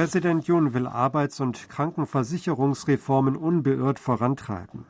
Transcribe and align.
Präsident 0.00 0.46
Jun 0.46 0.72
will 0.72 0.86
Arbeits- 0.86 1.40
und 1.40 1.68
Krankenversicherungsreformen 1.68 3.36
unbeirrt 3.36 3.98
vorantreiben. 3.98 4.86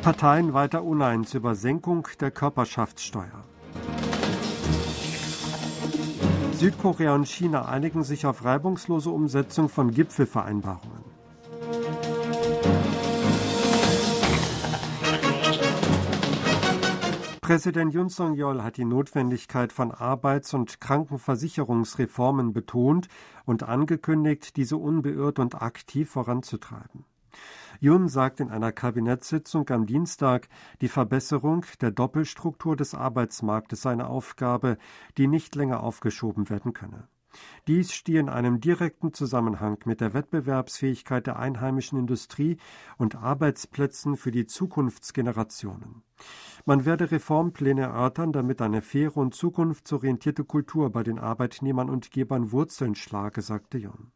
Parteien 0.00 0.54
weiter 0.54 0.84
uneins 0.84 1.34
über 1.34 1.54
Senkung 1.54 2.08
der 2.18 2.30
Körperschaftssteuer. 2.30 3.44
Südkorea 6.54 7.14
und 7.14 7.28
China 7.28 7.68
einigen 7.68 8.04
sich 8.04 8.24
auf 8.24 8.42
reibungslose 8.42 9.10
Umsetzung 9.10 9.68
von 9.68 9.90
Gipfelvereinbarungen. 9.90 11.01
Präsident 17.52 17.92
Yun 17.92 18.08
Song-yeol 18.08 18.62
hat 18.62 18.78
die 18.78 18.86
Notwendigkeit 18.86 19.74
von 19.74 19.92
Arbeits- 19.92 20.54
und 20.54 20.80
Krankenversicherungsreformen 20.80 22.54
betont 22.54 23.08
und 23.44 23.62
angekündigt, 23.62 24.56
diese 24.56 24.78
unbeirrt 24.78 25.38
und 25.38 25.60
aktiv 25.60 26.08
voranzutreiben. 26.08 27.04
Yun 27.78 28.08
sagt 28.08 28.40
in 28.40 28.48
einer 28.48 28.72
Kabinettssitzung 28.72 29.68
am 29.68 29.84
Dienstag, 29.84 30.48
die 30.80 30.88
Verbesserung 30.88 31.66
der 31.82 31.90
Doppelstruktur 31.90 32.74
des 32.74 32.94
Arbeitsmarktes 32.94 33.82
sei 33.82 33.90
eine 33.90 34.06
Aufgabe, 34.06 34.78
die 35.18 35.26
nicht 35.26 35.54
länger 35.54 35.82
aufgeschoben 35.82 36.48
werden 36.48 36.72
könne. 36.72 37.06
Dies 37.66 37.92
stehe 37.92 38.20
in 38.20 38.28
einem 38.28 38.60
direkten 38.60 39.12
Zusammenhang 39.12 39.78
mit 39.84 40.00
der 40.00 40.14
Wettbewerbsfähigkeit 40.14 41.26
der 41.26 41.38
einheimischen 41.38 41.98
Industrie 41.98 42.56
und 42.98 43.16
Arbeitsplätzen 43.16 44.16
für 44.16 44.30
die 44.30 44.46
Zukunftsgenerationen. 44.46 46.02
Man 46.64 46.84
werde 46.84 47.10
Reformpläne 47.10 47.82
erörtern, 47.82 48.32
damit 48.32 48.60
eine 48.62 48.82
faire 48.82 49.16
und 49.16 49.34
zukunftsorientierte 49.34 50.44
Kultur 50.44 50.90
bei 50.90 51.02
den 51.02 51.18
Arbeitnehmern 51.18 51.90
und 51.90 52.10
Gebern 52.10 52.52
Wurzeln 52.52 52.94
schlage, 52.94 53.42
sagte 53.42 53.78
Jung. 53.78 54.12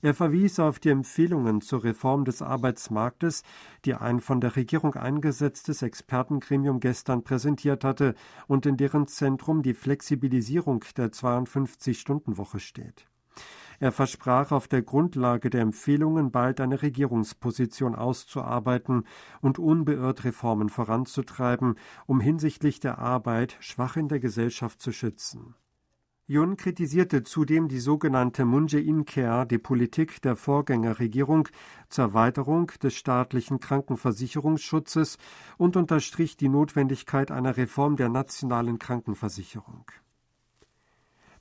Er 0.00 0.14
verwies 0.14 0.60
auf 0.60 0.78
die 0.78 0.90
Empfehlungen 0.90 1.60
zur 1.60 1.82
Reform 1.82 2.24
des 2.24 2.40
Arbeitsmarktes, 2.40 3.42
die 3.84 3.94
ein 3.94 4.20
von 4.20 4.40
der 4.40 4.54
Regierung 4.54 4.94
eingesetztes 4.94 5.82
Expertengremium 5.82 6.78
gestern 6.78 7.24
präsentiert 7.24 7.82
hatte 7.82 8.14
und 8.46 8.64
in 8.66 8.76
deren 8.76 9.08
Zentrum 9.08 9.62
die 9.62 9.74
Flexibilisierung 9.74 10.84
der 10.96 11.10
52-Stunden-Woche 11.10 12.60
steht. 12.60 13.08
Er 13.80 13.92
versprach 13.92 14.50
auf 14.50 14.66
der 14.66 14.82
Grundlage 14.82 15.50
der 15.50 15.62
Empfehlungen 15.62 16.32
bald 16.32 16.60
eine 16.60 16.82
Regierungsposition 16.82 17.94
auszuarbeiten 17.94 19.04
und 19.40 19.58
unbeirrt 19.58 20.24
Reformen 20.24 20.68
voranzutreiben, 20.68 21.76
um 22.06 22.20
hinsichtlich 22.20 22.80
der 22.80 22.98
Arbeit 22.98 23.56
schwach 23.60 23.96
in 23.96 24.08
der 24.08 24.18
Gesellschaft 24.18 24.80
zu 24.80 24.90
schützen. 24.90 25.54
Yun 26.30 26.58
kritisierte 26.58 27.22
zudem 27.22 27.68
die 27.68 27.78
sogenannte 27.78 28.44
Moon 28.44 28.66
Jae-in-Care, 28.66 29.46
die 29.46 29.56
Politik 29.56 30.20
der 30.20 30.36
Vorgängerregierung 30.36 31.48
zur 31.88 32.04
Erweiterung 32.04 32.70
des 32.82 32.96
staatlichen 32.96 33.60
Krankenversicherungsschutzes 33.60 35.16
und 35.56 35.74
unterstrich 35.74 36.36
die 36.36 36.50
Notwendigkeit 36.50 37.30
einer 37.30 37.56
Reform 37.56 37.96
der 37.96 38.10
nationalen 38.10 38.78
Krankenversicherung. 38.78 39.86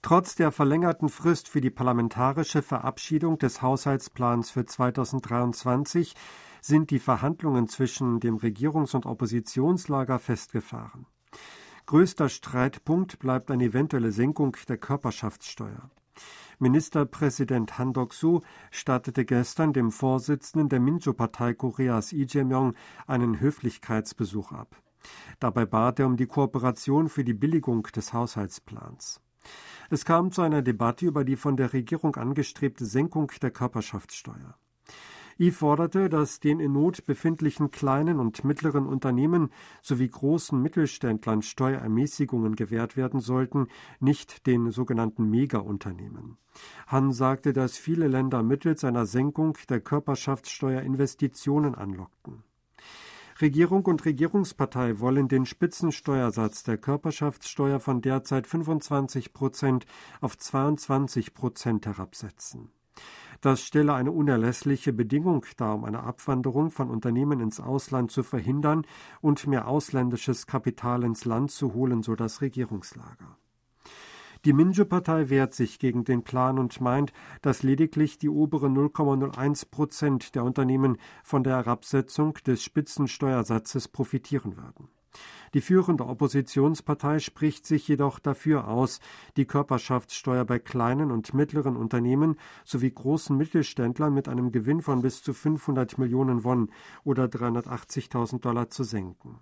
Trotz 0.02 0.36
der 0.36 0.54
verlängerten 0.54 1.10
Frist 1.10 1.50
für 1.50 1.60
die 1.60 1.70
parlamentarische 1.70 2.62
Verabschiedung 2.62 3.38
des 3.40 3.62
Haushaltsplans 3.62 4.52
für 4.52 4.66
2023 4.66 6.14
sind 6.62 6.92
die 6.92 7.00
Verhandlungen 7.00 7.68
zwischen 7.68 8.22
dem 8.22 8.38
Regierungs- 8.38 8.96
und 8.96 9.06
Oppositionslager 9.06 10.18
festgefahren. 10.18 11.08
Größter 11.88 12.28
Streitpunkt 12.28 13.18
bleibt 13.18 13.50
eine 13.50 13.64
eventuelle 13.64 14.12
Senkung 14.12 14.58
der 14.68 14.78
Körperschaftssteuer. 14.78 15.90
Ministerpräsident 16.60 17.78
Han 17.78 17.94
Dok-soo 17.94 18.42
stattete 18.72 19.24
gestern 19.24 19.72
dem 19.72 19.94
Vorsitzenden 19.94 20.68
der 20.68 20.82
Minjo-Partei 20.82 21.54
Koreas 21.54 22.12
Lee 22.12 22.26
Jae-myung 22.30 22.74
einen 23.08 23.40
Höflichkeitsbesuch 23.40 24.52
ab. 24.52 24.76
Dabei 25.40 25.66
bat 25.66 26.00
er 26.00 26.08
um 26.08 26.18
die 26.18 26.26
Kooperation 26.26 27.08
für 27.08 27.24
die 27.24 27.34
Billigung 27.34 27.84
des 27.84 28.12
Haushaltsplans. 28.12 29.22
Es 29.90 30.04
kam 30.04 30.34
zu 30.34 30.42
einer 30.42 30.62
Debatte 30.62 31.06
über 31.06 31.24
die 31.24 31.38
von 31.38 31.56
der 31.56 31.72
Regierung 31.72 32.18
angestrebte 32.18 32.86
Senkung 32.86 33.32
der 33.42 33.52
Körperschaftssteuer. 33.52 34.58
I 35.40 35.52
forderte, 35.52 36.10
dass 36.10 36.40
den 36.40 36.60
in 36.60 36.74
Not 36.74 37.06
befindlichen 37.06 37.70
kleinen 37.70 38.20
und 38.20 38.44
mittleren 38.44 38.88
Unternehmen 38.88 39.52
sowie 39.82 40.08
großen 40.08 40.60
Mittelständlern 40.62 41.44
Steuerermäßigungen 41.44 42.56
gewährt 42.56 42.98
werden 42.98 43.20
sollten, 43.20 43.68
nicht 44.00 44.48
den 44.48 44.72
sogenannten 44.72 45.30
Mega-Unternehmen. 45.30 46.38
Han 46.88 47.12
sagte, 47.12 47.54
dass 47.54 47.78
viele 47.78 48.08
Länder 48.08 48.42
mittels 48.42 48.84
einer 48.84 49.06
Senkung 49.06 49.58
der 49.70 49.80
Körperschaftssteuer 49.80 50.82
Investitionen 50.82 51.76
anlockten. 51.76 52.44
Regierung 53.40 53.86
und 53.86 54.04
Regierungspartei 54.06 55.00
wollen 55.00 55.28
den 55.28 55.46
Spitzensteuersatz 55.46 56.64
der 56.64 56.80
Körperschaftssteuer 56.80 57.80
von 57.80 58.02
derzeit 58.02 58.48
25 58.48 59.34
Prozent 59.34 59.86
auf 60.22 60.36
22 60.40 61.36
Prozent 61.36 61.86
herabsetzen. 61.86 62.72
Das 63.42 63.62
stelle 63.62 63.94
eine 63.94 64.12
unerlässliche 64.12 64.94
Bedingung 64.94 65.46
dar, 65.58 65.76
um 65.76 65.84
eine 65.84 66.04
Abwanderung 66.04 66.72
von 66.72 66.90
Unternehmen 66.90 67.40
ins 67.40 67.60
Ausland 67.60 68.12
zu 68.12 68.24
verhindern 68.24 68.86
und 69.22 69.48
mehr 69.48 69.68
ausländisches 69.68 70.48
Kapital 70.48 71.04
ins 71.04 71.26
Land 71.26 71.52
zu 71.52 71.74
holen, 71.74 72.02
so 72.02 72.16
das 72.16 72.42
Regierungslager. 72.42 73.38
Die 74.46 74.54
Minjo-Partei 74.54 75.30
wehrt 75.30 75.54
sich 75.54 75.80
gegen 75.80 76.04
den 76.04 76.24
Plan 76.24 76.60
und 76.60 76.80
meint, 76.80 77.12
dass 77.42 77.64
lediglich 77.64 78.18
die 78.18 78.30
oberen 78.30 78.78
0,01 78.78 79.70
Prozent 79.70 80.36
der 80.36 80.44
Unternehmen 80.44 80.98
von 81.24 81.44
der 81.44 81.58
Herabsetzung 81.58 82.36
des 82.46 82.64
Spitzensteuersatzes 82.64 83.88
profitieren 83.88 84.56
würden. 84.58 84.90
Die 85.54 85.62
führende 85.62 86.06
Oppositionspartei 86.06 87.20
spricht 87.20 87.66
sich 87.66 87.88
jedoch 87.88 88.20
dafür 88.20 88.68
aus, 88.68 89.00
die 89.38 89.46
Körperschaftssteuer 89.46 90.46
bei 90.46 90.60
kleinen 90.60 91.12
und 91.12 91.34
mittleren 91.34 91.78
Unternehmen 91.78 92.36
sowie 92.66 92.92
großen 92.92 93.36
Mittelständlern 93.36 94.14
mit 94.14 94.28
einem 94.28 94.52
Gewinn 94.52 94.82
von 94.82 95.02
bis 95.02 95.24
zu 95.24 95.34
500 95.34 95.98
Millionen 95.98 96.44
Won 96.44 96.70
oder 97.04 97.26
380.000 97.26 98.42
Dollar 98.42 98.70
zu 98.70 98.84
senken. 98.84 99.40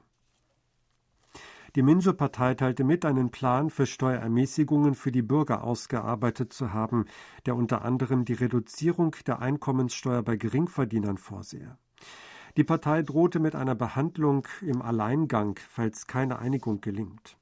Die 1.75 1.83
Minjo-Partei 1.83 2.53
teilte 2.53 2.85
mit, 2.85 3.03
einen 3.03 3.31
Plan 3.31 3.69
für 3.69 3.85
Steuerermäßigungen 3.85 4.95
für 4.95 5.11
die 5.11 5.21
Bürger 5.21 5.65
ausgearbeitet 5.65 6.53
zu 6.53 6.71
haben, 6.71 7.05
der 7.45 7.57
unter 7.57 7.83
anderem 7.83 8.23
die 8.23 8.33
Reduzierung 8.33 9.13
der 9.27 9.39
Einkommenssteuer 9.39 10.23
bei 10.23 10.37
Geringverdienern 10.37 11.17
vorsehe. 11.17 11.77
Die 12.57 12.63
Partei 12.63 13.01
drohte 13.01 13.39
mit 13.39 13.55
einer 13.55 13.75
Behandlung 13.75 14.47
im 14.61 14.81
Alleingang, 14.81 15.59
falls 15.69 16.07
keine 16.07 16.39
Einigung 16.39 16.79
gelingt. 16.79 17.37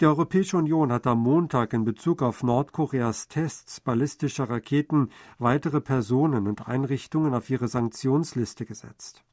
Die 0.00 0.06
Europäische 0.06 0.56
Union 0.56 0.92
hat 0.92 1.06
am 1.06 1.18
Montag 1.18 1.74
in 1.74 1.84
Bezug 1.84 2.22
auf 2.22 2.42
Nordkoreas 2.42 3.28
Tests 3.28 3.80
ballistischer 3.80 4.48
Raketen 4.48 5.10
weitere 5.38 5.82
Personen 5.82 6.46
und 6.46 6.68
Einrichtungen 6.68 7.34
auf 7.34 7.50
ihre 7.50 7.68
Sanktionsliste 7.68 8.64
gesetzt. 8.64 9.24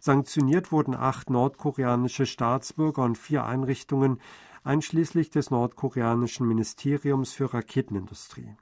Sanktioniert 0.00 0.72
wurden 0.72 0.94
acht 0.94 1.30
nordkoreanische 1.30 2.26
Staatsbürger 2.26 3.04
und 3.04 3.18
vier 3.18 3.44
Einrichtungen, 3.44 4.20
einschließlich 4.64 5.30
des 5.30 5.50
nordkoreanischen 5.50 6.48
Ministeriums 6.48 7.32
für 7.32 7.52
Raketenindustrie. 7.54 8.56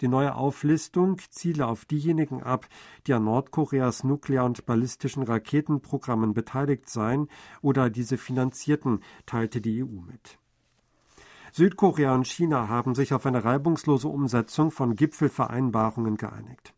Die 0.00 0.08
neue 0.08 0.34
Auflistung 0.34 1.18
ziele 1.30 1.66
auf 1.66 1.84
diejenigen 1.84 2.42
ab, 2.42 2.66
die 3.06 3.14
an 3.14 3.24
Nordkoreas 3.24 4.04
nuklear- 4.04 4.44
und 4.44 4.66
ballistischen 4.66 5.22
Raketenprogrammen 5.22 6.34
beteiligt 6.34 6.88
seien 6.88 7.28
oder 7.62 7.90
diese 7.90 8.18
finanzierten, 8.18 9.00
teilte 9.26 9.60
die 9.60 9.82
EU 9.82 10.00
mit. 10.00 10.38
Südkorea 11.52 12.14
und 12.14 12.26
China 12.26 12.68
haben 12.68 12.96
sich 12.96 13.14
auf 13.14 13.26
eine 13.26 13.44
reibungslose 13.44 14.08
Umsetzung 14.08 14.72
von 14.72 14.96
Gipfelvereinbarungen 14.96 16.16
geeinigt. 16.16 16.73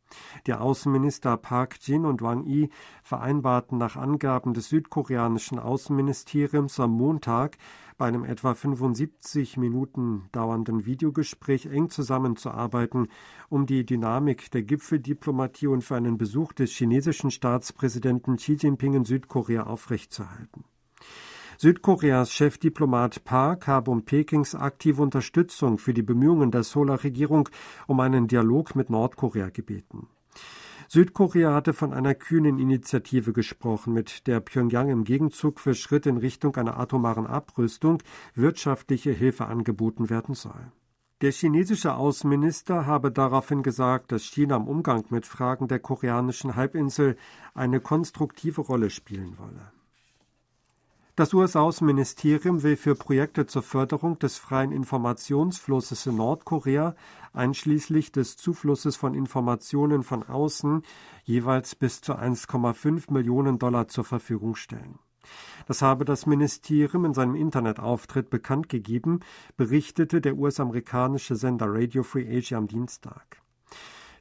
Die 0.46 0.54
Außenminister 0.54 1.36
Park 1.36 1.76
Jin 1.80 2.04
und 2.04 2.22
Wang 2.22 2.44
Yi 2.44 2.70
vereinbarten 3.02 3.78
nach 3.78 3.96
Angaben 3.96 4.54
des 4.54 4.68
südkoreanischen 4.68 5.58
Außenministeriums 5.58 6.78
am 6.78 6.92
Montag 6.92 7.58
bei 7.98 8.06
einem 8.06 8.24
etwa 8.24 8.54
75 8.54 9.56
Minuten 9.56 10.28
dauernden 10.32 10.84
Videogespräch 10.86 11.66
eng 11.66 11.88
zusammenzuarbeiten, 11.88 13.08
um 13.48 13.66
die 13.66 13.86
Dynamik 13.86 14.50
der 14.50 14.62
Gipfeldiplomatie 14.62 15.66
und 15.66 15.82
für 15.82 15.96
einen 15.96 16.18
Besuch 16.18 16.52
des 16.52 16.70
chinesischen 16.70 17.30
Staatspräsidenten 17.30 18.36
Xi 18.36 18.52
Jinping 18.52 18.94
in 18.94 19.04
Südkorea 19.04 19.64
aufrechtzuerhalten. 19.64 20.64
Südkoreas 21.58 22.32
Chefdiplomat 22.32 23.24
Park 23.24 23.66
habe 23.66 23.90
um 23.90 24.04
Pekings 24.04 24.54
aktive 24.54 25.00
Unterstützung 25.00 25.78
für 25.78 25.94
die 25.94 26.02
Bemühungen 26.02 26.50
der 26.50 26.62
Solar-Regierung 26.62 27.48
um 27.86 27.98
einen 28.00 28.28
Dialog 28.28 28.76
mit 28.76 28.90
Nordkorea 28.90 29.48
gebeten. 29.48 30.08
Südkorea 30.88 31.54
hatte 31.54 31.72
von 31.72 31.94
einer 31.94 32.14
kühnen 32.14 32.58
Initiative 32.58 33.32
gesprochen, 33.32 33.94
mit 33.94 34.26
der 34.26 34.40
Pyongyang 34.40 34.90
im 34.90 35.04
Gegenzug 35.04 35.58
für 35.58 35.74
Schritte 35.74 36.10
in 36.10 36.18
Richtung 36.18 36.54
einer 36.56 36.78
atomaren 36.78 37.26
Abrüstung 37.26 38.02
wirtschaftliche 38.34 39.12
Hilfe 39.12 39.46
angeboten 39.46 40.10
werden 40.10 40.34
soll. 40.34 40.72
Der 41.22 41.32
chinesische 41.32 41.94
Außenminister 41.94 42.84
habe 42.84 43.10
daraufhin 43.10 43.62
gesagt, 43.62 44.12
dass 44.12 44.24
China 44.24 44.56
im 44.56 44.68
Umgang 44.68 45.06
mit 45.08 45.24
Fragen 45.24 45.68
der 45.68 45.78
koreanischen 45.78 46.54
Halbinsel 46.54 47.16
eine 47.54 47.80
konstruktive 47.80 48.60
Rolle 48.60 48.90
spielen 48.90 49.38
wolle. 49.38 49.72
Das 51.16 51.32
US-Außenministerium 51.32 52.62
will 52.62 52.76
für 52.76 52.94
Projekte 52.94 53.46
zur 53.46 53.62
Förderung 53.62 54.18
des 54.18 54.36
freien 54.36 54.70
Informationsflusses 54.70 56.04
in 56.04 56.16
Nordkorea, 56.16 56.94
einschließlich 57.32 58.12
des 58.12 58.36
Zuflusses 58.36 58.96
von 58.96 59.14
Informationen 59.14 60.02
von 60.02 60.24
außen, 60.24 60.82
jeweils 61.24 61.74
bis 61.74 62.02
zu 62.02 62.12
1,5 62.12 63.10
Millionen 63.10 63.58
Dollar 63.58 63.88
zur 63.88 64.04
Verfügung 64.04 64.56
stellen. 64.56 64.98
Das 65.66 65.80
habe 65.80 66.04
das 66.04 66.26
Ministerium 66.26 67.06
in 67.06 67.14
seinem 67.14 67.34
Internetauftritt 67.34 68.28
bekannt 68.28 68.68
gegeben, 68.68 69.20
berichtete 69.56 70.20
der 70.20 70.36
US-amerikanische 70.36 71.34
Sender 71.34 71.68
Radio 71.70 72.02
Free 72.02 72.28
Asia 72.28 72.58
am 72.58 72.68
Dienstag. 72.68 73.40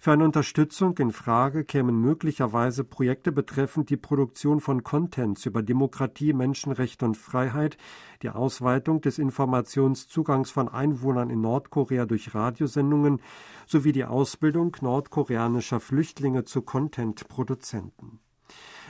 Für 0.06 0.12
eine 0.12 0.26
Unterstützung 0.26 0.96
in 1.00 1.12
Frage 1.12 1.66
kämen 1.66 2.00
möglicherweise 2.00 2.84
Projekte 2.84 3.32
betreffend 3.32 3.90
die 3.90 3.98
Produktion 3.98 4.60
von 4.60 4.84
Contents 4.84 5.48
über 5.48 5.64
Demokratie, 5.64 6.32
Menschenrechte 6.32 7.06
und 7.06 7.18
Freiheit, 7.18 7.76
die 8.22 8.30
Ausweitung 8.30 9.02
des 9.02 9.18
Informationszugangs 9.18 10.52
von 10.52 10.70
Einwohnern 10.70 11.32
in 11.32 11.42
Nordkorea 11.42 12.06
durch 12.06 12.36
Radiosendungen 12.36 13.20
sowie 13.66 13.94
die 13.94 14.06
Ausbildung 14.06 14.78
nordkoreanischer 14.80 15.80
Flüchtlinge 15.80 16.44
zu 16.44 16.62
Content-Produzenten. 16.62 18.20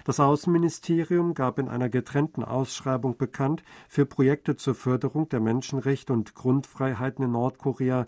Das 0.03 0.19
Außenministerium 0.19 1.33
gab 1.33 1.59
in 1.59 1.69
einer 1.69 1.87
getrennten 1.87 2.43
Ausschreibung 2.43 3.17
bekannt, 3.17 3.63
für 3.87 4.05
Projekte 4.05 4.57
zur 4.57 4.75
Förderung 4.75 5.29
der 5.29 5.39
Menschenrechte 5.39 6.11
und 6.11 6.35
Grundfreiheiten 6.35 7.23
in 7.23 7.31
Nordkorea 7.31 8.05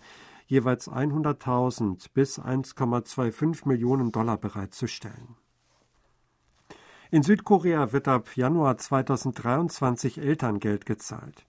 jeweils 0.48 0.90
100.000 0.90 2.06
bis 2.12 2.40
1,25 2.40 3.68
Millionen 3.68 4.10
Dollar 4.10 4.38
bereitzustellen. 4.38 5.36
In 7.10 7.22
Südkorea 7.22 7.92
wird 7.92 8.08
ab 8.08 8.36
Januar 8.36 8.76
2023 8.76 10.18
Elterngeld 10.18 10.84
gezahlt. 10.84 11.46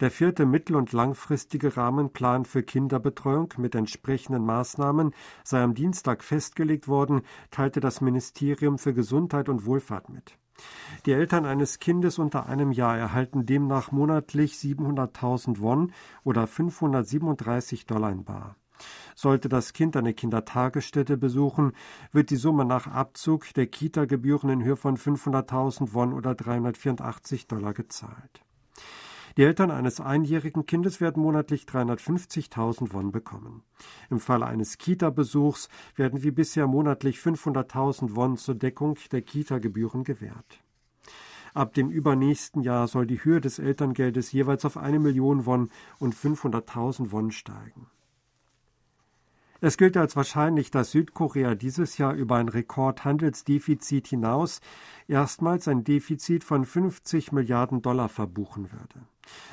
Der 0.00 0.10
vierte 0.10 0.46
mittel- 0.46 0.76
und 0.76 0.92
langfristige 0.92 1.76
Rahmenplan 1.76 2.46
für 2.46 2.62
Kinderbetreuung 2.62 3.52
mit 3.58 3.74
entsprechenden 3.74 4.44
Maßnahmen 4.44 5.14
sei 5.44 5.62
am 5.62 5.74
Dienstag 5.74 6.24
festgelegt 6.24 6.88
worden, 6.88 7.22
teilte 7.50 7.80
das 7.80 8.00
Ministerium 8.00 8.78
für 8.78 8.94
Gesundheit 8.94 9.48
und 9.50 9.66
Wohlfahrt 9.66 10.08
mit. 10.08 10.38
Die 11.06 11.12
Eltern 11.12 11.46
eines 11.46 11.78
Kindes 11.78 12.18
unter 12.18 12.46
einem 12.46 12.72
Jahr 12.72 12.96
erhalten 12.96 13.46
demnach 13.46 13.92
monatlich 13.92 14.54
700.000 14.54 15.60
Won 15.60 15.92
oder 16.24 16.46
537 16.46 17.86
Dollar 17.86 18.10
in 18.10 18.24
bar. 18.24 18.56
Sollte 19.14 19.48
das 19.48 19.72
Kind 19.72 19.96
eine 19.96 20.14
Kindertagesstätte 20.14 21.16
besuchen, 21.16 21.72
wird 22.12 22.30
die 22.30 22.36
Summe 22.36 22.64
nach 22.64 22.86
Abzug 22.86 23.52
der 23.54 23.66
Kita-Gebühren 23.66 24.48
in 24.50 24.64
Höhe 24.64 24.76
von 24.76 24.96
500.000 24.96 25.92
Won 25.92 26.12
oder 26.12 26.34
384 26.34 27.46
Dollar 27.46 27.74
gezahlt. 27.74 28.40
Die 29.36 29.42
Eltern 29.44 29.70
eines 29.70 30.00
einjährigen 30.00 30.66
Kindes 30.66 31.00
werden 31.00 31.22
monatlich 31.22 31.64
350.000 31.64 32.92
Won 32.92 33.12
bekommen. 33.12 33.62
Im 34.10 34.20
Falle 34.20 34.46
eines 34.46 34.78
Kita-Besuchs 34.78 35.68
werden 35.94 36.22
wie 36.22 36.30
bisher 36.30 36.66
monatlich 36.66 37.18
500.000 37.18 38.16
Won 38.16 38.36
zur 38.36 38.54
Deckung 38.54 38.96
der 39.12 39.22
Kita-Gebühren 39.22 40.04
gewährt. 40.04 40.60
Ab 41.54 41.74
dem 41.74 41.90
übernächsten 41.90 42.62
Jahr 42.62 42.86
soll 42.86 43.06
die 43.06 43.24
Höhe 43.24 43.40
des 43.40 43.58
Elterngeldes 43.58 44.32
jeweils 44.32 44.64
auf 44.64 44.76
eine 44.76 44.98
Million 44.98 45.46
Won 45.46 45.70
und 45.98 46.14
500.000 46.14 47.10
Won 47.12 47.32
steigen. 47.32 47.86
Es 49.62 49.76
gilt 49.76 49.96
als 49.98 50.16
wahrscheinlich, 50.16 50.70
dass 50.70 50.92
Südkorea 50.92 51.54
dieses 51.54 51.98
Jahr 51.98 52.14
über 52.14 52.36
ein 52.36 52.48
Rekordhandelsdefizit 52.48 54.06
hinaus 54.06 54.60
erstmals 55.06 55.68
ein 55.68 55.84
Defizit 55.84 56.44
von 56.44 56.64
50 56.64 57.32
Milliarden 57.32 57.82
Dollar 57.82 58.08
verbuchen 58.08 58.72
würde. 58.72 59.06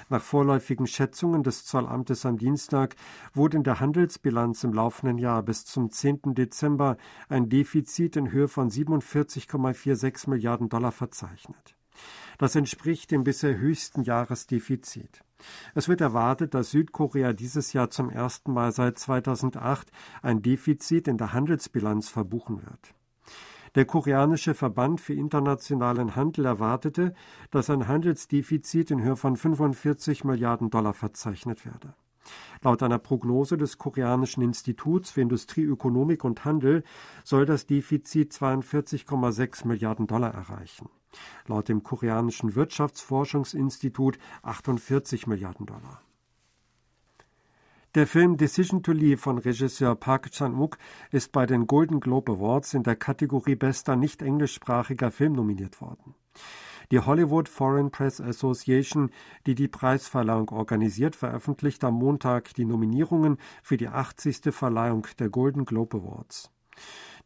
Nach 0.09 0.21
vorläufigen 0.21 0.88
Schätzungen 0.88 1.44
des 1.44 1.65
Zollamtes 1.65 2.25
am 2.25 2.38
Dienstag 2.38 2.95
wurde 3.33 3.57
in 3.57 3.63
der 3.63 3.79
Handelsbilanz 3.79 4.63
im 4.63 4.74
laufenden 4.74 5.18
Jahr 5.18 5.44
bis 5.44 5.65
zum 5.65 5.91
10. 5.91 6.33
Dezember 6.33 6.97
ein 7.29 7.50
Defizit 7.50 8.15
in 8.15 8.31
Höhe 8.31 8.47
von 8.47 8.69
47,46 8.69 10.29
Milliarden 10.29 10.69
Dollar 10.69 10.91
verzeichnet. 10.91 11.75
Das 12.38 12.56
entspricht 12.56 13.12
dem 13.12 13.24
bisher 13.24 13.57
höchsten 13.57 14.03
Jahresdefizit. 14.03 15.24
Es 15.74 15.88
wird 15.88 16.01
erwartet, 16.01 16.53
dass 16.53 16.71
Südkorea 16.71 17.33
dieses 17.33 17.73
Jahr 17.73 17.89
zum 17.89 18.09
ersten 18.09 18.53
Mal 18.53 18.71
seit 18.71 18.97
2008 18.97 19.91
ein 20.21 20.41
Defizit 20.41 21.07
in 21.07 21.18
der 21.18 21.33
Handelsbilanz 21.33 22.09
verbuchen 22.09 22.62
wird. 22.62 22.94
Der 23.77 23.85
koreanische 23.85 24.56
Verband 24.56 25.00
für 25.00 25.13
internationalen 25.13 26.15
Handel 26.15 26.45
erwartete, 26.45 27.13
dass 27.51 27.69
ein 27.69 27.88
Handelsdefizit 27.88 28.89
in 28.89 29.03
Höhe 29.03 29.15
von 29.15 29.38
45 29.38 30.24
Milliarden 30.24 30.71
Dollar 30.71 30.95
verzeichnet 30.95 31.63
werde. 31.63 31.94
Laut 32.63 32.81
einer 32.81 32.97
Prognose 32.97 33.56
des 33.56 33.77
Koreanischen 33.77 34.41
Instituts 34.41 35.12
für 35.12 35.21
Industrie, 35.21 35.63
Ökonomik 35.63 36.24
und 36.24 36.44
Handel 36.44 36.83
soll 37.24 37.45
das 37.45 37.68
Defizit 37.68 38.33
42,6 38.33 39.68
Milliarden 39.68 40.07
Dollar 40.07 40.33
erreichen 40.33 40.89
laut 41.47 41.69
dem 41.69 41.83
koreanischen 41.83 42.56
Wirtschaftsforschungsinstitut 42.56 44.18
48 44.44 45.27
Milliarden 45.27 45.65
Dollar. 45.65 46.01
Der 47.95 48.06
Film 48.06 48.36
Decision 48.38 48.84
to 48.84 48.92
Leave 48.92 49.18
von 49.18 49.38
Regisseur 49.38 49.95
Park 49.95 50.30
Chan-wook 50.31 50.78
ist 51.10 51.31
bei 51.31 51.45
den 51.45 51.68
Golden 51.68 52.00
Globe 52.00 52.34
Awards 52.34 52.74
in 52.74 52.84
der 52.84 52.98
Kategorie 52.98 53.56
bester 53.56 53.95
nicht 53.95 54.22
englischsprachiger 54.22 55.10
Film 55.10 55.34
nominiert 55.34 55.80
worden. 55.80 56.13
Die 56.92 57.00
Hollywood 57.00 57.50
Foreign 57.50 57.89
Press 57.89 58.22
Association, 58.22 59.10
die 59.45 59.56
die 59.56 59.68
Preisverleihung 59.68 60.50
organisiert, 60.50 61.16
veröffentlicht 61.16 61.84
am 61.84 61.95
Montag 61.95 62.54
die 62.54 62.66
Nominierungen 62.66 63.38
für 63.63 63.78
die 63.78 63.88
80. 63.88 64.54
Verleihung 64.54 65.07
der 65.18 65.30
Golden 65.30 65.66
Globe 65.66 65.98
Awards. 65.98 66.51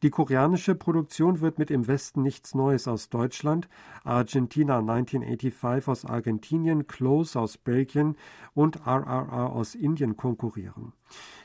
Die 0.04 0.10
koreanische 0.10 0.74
Produktion 0.74 1.42
wird 1.42 1.60
mit 1.60 1.70
Im 1.70 1.88
Westen 1.88 2.24
nichts 2.24 2.56
Neues 2.56 2.88
aus 2.88 3.10
Deutschland, 3.10 3.70
Argentina 4.04 4.80
1985 4.80 5.88
aus 5.88 6.06
Argentinien, 6.06 6.88
Close 6.88 7.40
aus 7.40 7.60
Belgien 7.60 8.18
und 8.56 8.88
RRR 8.88 9.52
aus 9.52 9.76
Indien 9.76 10.18
konkurrieren. 10.18 10.94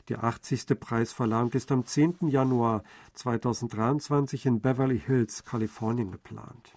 Die 0.09 0.15
80. 0.15 0.79
Preisverleihung 0.79 1.51
ist 1.51 1.71
am 1.71 1.85
10. 1.85 2.29
Januar 2.29 2.81
2023 3.13 4.47
in 4.47 4.59
Beverly 4.59 4.99
Hills, 4.99 5.43
Kalifornien 5.43 6.09
geplant. 6.11 6.73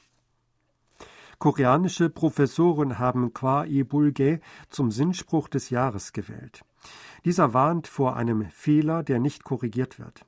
Koreanische 1.38 2.10
Professoren 2.10 2.98
haben 2.98 3.32
Kwa 3.32 3.64
Ibulge 3.64 4.40
zum 4.68 4.90
Sinnspruch 4.90 5.48
des 5.48 5.70
Jahres 5.70 6.12
gewählt. 6.12 6.62
Dieser 7.24 7.54
warnt 7.54 7.86
vor 7.86 8.16
einem 8.16 8.50
Fehler, 8.50 9.02
der 9.02 9.18
nicht 9.18 9.44
korrigiert 9.44 9.98
wird. 9.98 10.26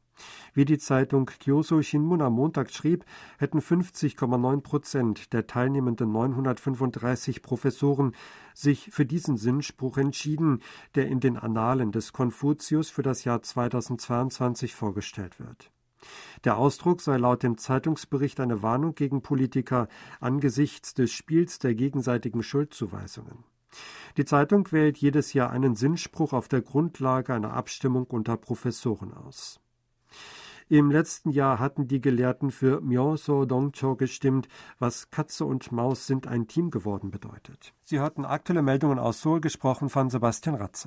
Wie 0.55 0.65
die 0.65 0.79
Zeitung 0.79 1.27
Kyoso 1.27 1.83
Shinmun 1.83 2.23
am 2.23 2.35
Montag 2.35 2.71
schrieb, 2.71 3.05
hätten 3.39 3.61
50,9 3.61 4.61
Prozent 4.61 5.33
der 5.33 5.47
teilnehmenden 5.47 6.13
935 6.13 7.43
Professoren 7.43 8.15
sich 8.55 8.91
für 8.91 9.07
diesen 9.07 9.37
Sinnspruch 9.37 9.97
entschieden, 9.99 10.61
der 10.95 11.09
in 11.09 11.21
den 11.21 11.37
Annalen 11.37 11.93
des 11.93 12.13
Konfuzius 12.13 12.91
für 12.91 13.03
das 13.03 13.25
Jahr 13.25 13.43
2022 13.43 14.75
vorgestellt 14.75 15.41
wird. 15.41 15.71
Der 16.45 16.57
Ausdruck 16.57 17.01
sei 17.01 17.17
laut 17.17 17.43
dem 17.43 17.59
Zeitungsbericht 17.59 18.41
eine 18.41 18.63
Warnung 18.63 18.95
gegen 18.95 19.23
Politiker 19.23 19.89
angesichts 20.21 20.95
des 20.95 21.13
Spiels 21.13 21.59
der 21.59 21.75
gegenseitigen 21.75 22.43
Schuldzuweisungen. 22.43 23.45
Die 24.17 24.25
Zeitung 24.25 24.71
wählt 24.73 24.99
jedes 24.99 25.33
Jahr 25.33 25.51
einen 25.51 25.77
Sinnspruch 25.77 26.33
auf 26.33 26.49
der 26.49 26.61
Grundlage 26.61 27.33
einer 27.33 27.55
Abstimmung 27.55 28.07
unter 28.07 28.37
Professoren 28.37 29.15
aus. 29.15 29.62
Im 30.69 30.91
letzten 30.91 31.31
Jahr 31.31 31.59
hatten 31.59 31.87
die 31.87 32.01
Gelehrten 32.01 32.51
für 32.51 32.81
Myoso 32.81 33.45
Dongcho 33.45 33.95
gestimmt, 33.95 34.49
was 34.79 35.11
Katze 35.11 35.45
und 35.45 35.71
Maus 35.71 36.07
sind 36.07 36.27
ein 36.27 36.47
Team 36.47 36.71
geworden 36.71 37.11
bedeutet. 37.11 37.75
Sie 37.85 37.99
hörten 37.99 38.25
aktuelle 38.25 38.63
Meldungen 38.63 38.99
aus 38.99 39.21
Seoul, 39.21 39.43
gesprochen 39.43 39.91
von 39.91 40.09
Sebastian 40.09 40.55
Ratze. 40.55 40.81